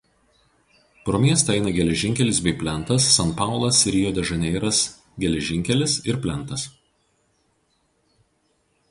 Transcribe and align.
Pro 1.07 1.17
miestą 1.23 1.55
eina 1.55 1.71
geležinkelis 1.73 2.39
bei 2.47 2.53
plentas 2.61 3.09
San 3.17 3.33
Paulas–Rio 3.41 4.13
de 4.15 4.23
Žaneiras 4.29 4.79
geležinkelis 5.25 5.97
ir 6.13 6.17
plentas. 6.23 6.63